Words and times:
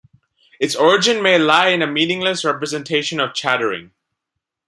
Its 0.59 0.75
origin 0.75 1.21
may 1.21 1.37
lie 1.37 1.67
in 1.67 1.83
a 1.83 1.85
meaningless 1.85 2.43
representation 2.43 3.19
of 3.19 3.35
chattering. 3.35 3.91